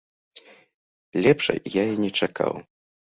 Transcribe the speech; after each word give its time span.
Лепшай 1.25 1.59
я 1.75 1.83
і 1.91 2.03
не 2.07 2.11
чакаў! 2.19 2.53